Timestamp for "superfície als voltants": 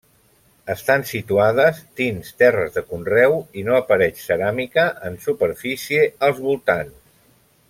5.29-7.03